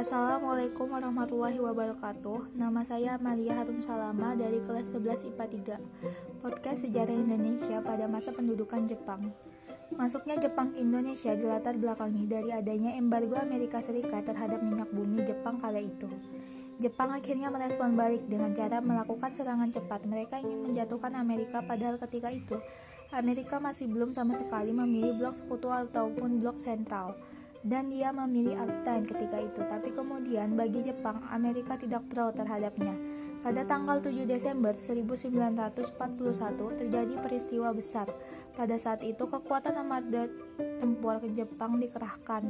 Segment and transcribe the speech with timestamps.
[0.00, 2.56] Assalamualaikum warahmatullahi wabarakatuh.
[2.56, 8.32] Nama saya Amalia Harun Salama dari kelas 11 IPA 3 Podcast Sejarah Indonesia pada masa
[8.32, 9.28] pendudukan Jepang.
[9.92, 15.60] Masuknya Jepang ke Indonesia dilatar belakangi dari adanya embargo Amerika Serikat terhadap minyak bumi Jepang
[15.60, 16.08] kala itu.
[16.80, 20.08] Jepang akhirnya merespon balik dengan cara melakukan serangan cepat.
[20.08, 22.56] Mereka ingin menjatuhkan Amerika padahal ketika itu
[23.12, 27.20] Amerika masih belum sama sekali memilih blok sekutu ataupun blok sentral
[27.60, 29.60] dan dia memilih abstain ketika itu.
[29.64, 32.96] Tapi kemudian bagi Jepang, Amerika tidak pro terhadapnya.
[33.44, 38.08] Pada tanggal 7 Desember 1941 terjadi peristiwa besar.
[38.56, 40.28] Pada saat itu kekuatan armada
[40.80, 42.44] tempur ke Jepang dikerahkan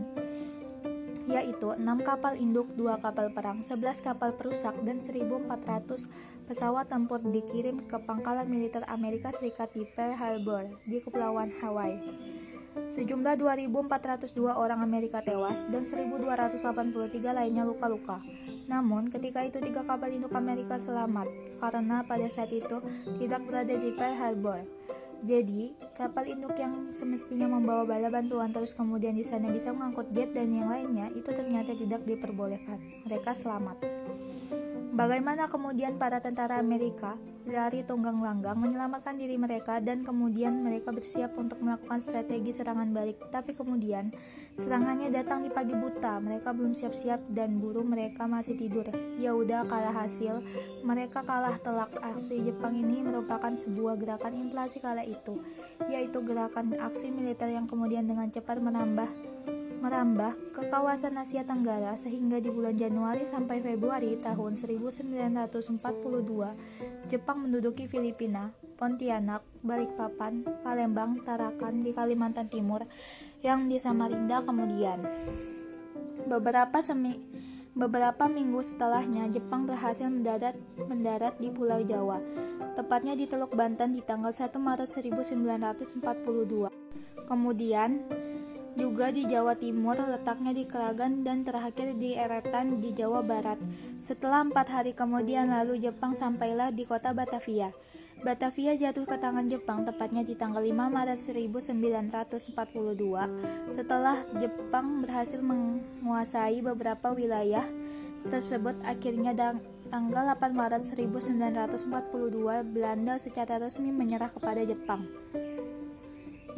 [1.30, 6.10] yaitu 6 kapal induk, 2 kapal perang, 11 kapal perusak, dan 1.400
[6.50, 12.02] pesawat tempur dikirim ke pangkalan militer Amerika Serikat di Pearl Harbor di Kepulauan Hawaii.
[12.70, 18.22] Sejumlah 2.402 orang Amerika tewas dan 1.283 lainnya luka-luka.
[18.70, 21.26] Namun, ketika itu tiga kapal induk Amerika selamat
[21.58, 22.78] karena pada saat itu
[23.18, 24.62] tidak berada di Pearl Harbor.
[25.20, 30.32] Jadi, kapal induk yang semestinya membawa bala bantuan terus kemudian di sana bisa mengangkut jet
[30.32, 32.78] dan yang lainnya itu ternyata tidak diperbolehkan.
[33.04, 33.82] Mereka selamat.
[34.96, 37.18] Bagaimana kemudian para tentara Amerika
[37.50, 43.28] lari tunggang langgang menyelamatkan diri mereka dan kemudian mereka bersiap untuk melakukan strategi serangan balik.
[43.28, 44.14] Tapi kemudian
[44.54, 46.22] serangannya datang di pagi buta.
[46.22, 48.86] Mereka belum siap-siap dan buru mereka masih tidur.
[49.18, 50.40] Ya udah kalah hasil.
[50.86, 51.92] Mereka kalah telak.
[52.00, 55.42] Aksi Jepang ini merupakan sebuah gerakan inflasi kala itu,
[55.90, 59.29] yaitu gerakan aksi militer yang kemudian dengan cepat menambah
[59.80, 65.80] merambah ke kawasan Asia Tenggara sehingga di bulan Januari sampai Februari tahun 1942
[67.08, 72.84] Jepang menduduki Filipina, Pontianak, Balikpapan, Palembang, Tarakan di Kalimantan Timur
[73.40, 75.00] yang di Samarinda kemudian.
[76.28, 77.16] Beberapa semi
[77.70, 80.58] Beberapa minggu setelahnya, Jepang berhasil mendarat,
[80.90, 82.18] mendarat di Pulau Jawa,
[82.74, 86.66] tepatnya di Teluk Banten di tanggal 1 Maret 1942.
[87.30, 88.02] Kemudian,
[88.80, 93.60] juga di Jawa Timur, letaknya di Keragan dan terakhir di Eretan di Jawa Barat.
[94.00, 97.76] Setelah empat hari kemudian lalu Jepang sampailah di kota Batavia.
[98.24, 102.56] Batavia jatuh ke tangan Jepang tepatnya di tanggal 5 Maret 1942
[103.68, 107.64] setelah Jepang berhasil menguasai beberapa wilayah
[108.28, 109.32] tersebut akhirnya
[109.88, 111.80] tanggal 8 Maret 1942
[112.64, 115.04] Belanda secara resmi menyerah kepada Jepang.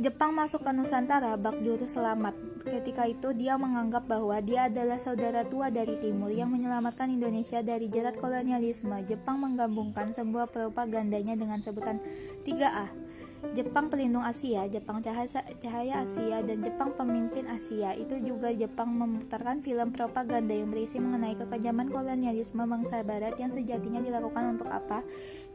[0.00, 2.32] Jepang masuk ke Nusantara bak juru selamat.
[2.64, 7.92] Ketika itu dia menganggap bahwa dia adalah saudara tua dari timur yang menyelamatkan Indonesia dari
[7.92, 8.94] jerat kolonialisme.
[9.04, 12.00] Jepang menggabungkan sebuah propagandanya dengan sebutan
[12.46, 13.01] 3A
[13.50, 17.90] Jepang Pelindung Asia, Jepang Cahaya, Asia, dan Jepang Pemimpin Asia.
[17.98, 23.98] Itu juga Jepang memutarkan film propaganda yang berisi mengenai kekejaman kolonialisme bangsa barat yang sejatinya
[23.98, 25.02] dilakukan untuk apa?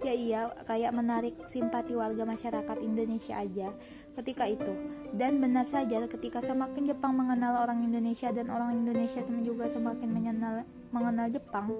[0.03, 3.71] Ya iya, kayak menarik simpati warga masyarakat Indonesia aja
[4.19, 4.75] ketika itu.
[5.15, 10.67] Dan benar saja ketika semakin Jepang mengenal orang Indonesia dan orang Indonesia juga semakin mengenal
[10.91, 11.71] mengenal Jepang,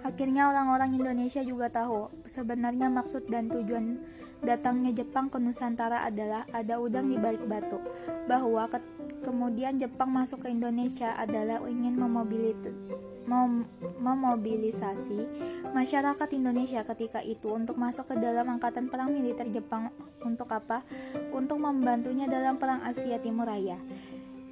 [0.00, 4.00] Akhirnya orang-orang Indonesia juga tahu sebenarnya maksud dan tujuan
[4.40, 7.76] datangnya Jepang ke Nusantara adalah ada udang di balik batu.
[8.24, 8.80] Bahwa ke
[9.20, 13.62] kemudian Jepang masuk ke Indonesia adalah ingin mem
[14.00, 15.28] memobilisasi
[15.76, 19.92] masyarakat Indonesia ketika itu untuk masuk ke dalam angkatan perang militer Jepang
[20.24, 20.82] untuk apa?
[21.30, 23.76] Untuk membantunya dalam perang Asia Timur Raya.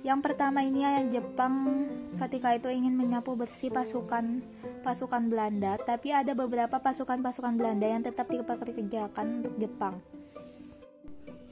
[0.07, 1.85] Yang pertama ini ya Jepang
[2.15, 4.47] ketika itu ingin menyapu bersih pasukan
[4.81, 10.01] pasukan Belanda, tapi ada beberapa pasukan-pasukan Belanda yang tetap dipekerjakan untuk Jepang.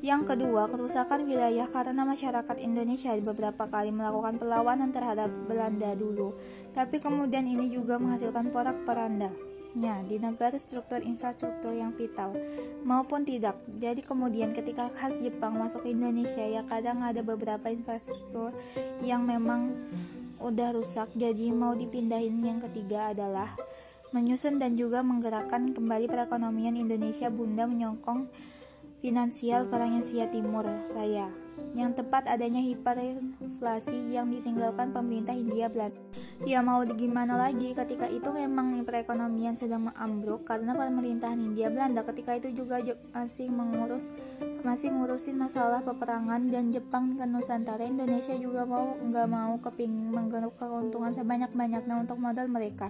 [0.04, 6.36] Yang kedua, kerusakan wilayah karena masyarakat Indonesia beberapa kali melakukan perlawanan terhadap Belanda dulu,
[6.76, 9.32] tapi kemudian ini juga menghasilkan porak-poranda
[9.76, 12.32] nya di negara struktur infrastruktur yang vital
[12.82, 13.60] maupun tidak.
[13.76, 18.56] Jadi kemudian ketika khas Jepang masuk ke Indonesia ya kadang ada beberapa infrastruktur
[19.04, 19.76] yang memang
[20.40, 23.48] udah rusak jadi mau dipindahin yang ketiga adalah
[24.14, 27.28] menyusun dan juga menggerakkan kembali perekonomian Indonesia.
[27.28, 28.30] Bunda menyokong
[29.00, 30.64] finansial perang Asia Timur
[30.96, 31.46] Raya
[31.76, 36.00] yang tepat adanya hiperinflasi yang ditinggalkan pemerintah Hindia Belanda.
[36.44, 42.00] Ya mau gimana lagi ketika itu memang perekonomian sedang ambruk karena pemerintahan Hindia Belanda.
[42.04, 42.80] Ketika itu juga
[43.12, 44.12] masih mengurus
[44.64, 47.84] masih ngurusin masalah peperangan dan Jepang ke Nusantara.
[47.84, 52.88] Indonesia juga mau nggak mau kepingin menggeruk keuntungan sebanyak-banyaknya untuk modal mereka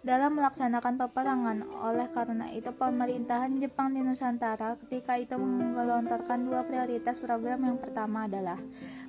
[0.00, 1.68] dalam melaksanakan peperangan.
[1.84, 7.60] Oleh karena itu, pemerintahan Jepang di Nusantara ketika itu menggelontorkan dua prioritas program.
[7.68, 8.56] Yang pertama adalah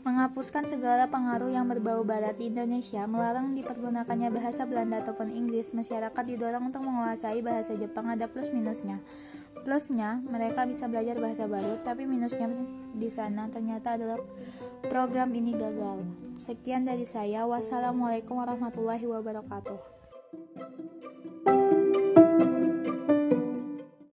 [0.04, 5.72] menghapuskan segala pengaruh yang berbau barat di Indonesia, melarang dipergunakannya bahasa Belanda ataupun Inggris.
[5.72, 9.00] Masyarakat didorong untuk menguasai bahasa Jepang ada plus minusnya.
[9.62, 12.50] Plusnya, mereka bisa belajar bahasa baru, tapi minusnya
[12.92, 14.18] di sana ternyata adalah
[14.90, 16.04] program ini gagal.
[16.42, 17.46] Sekian dari saya.
[17.46, 20.01] Wassalamualaikum warahmatullahi wabarakatuh.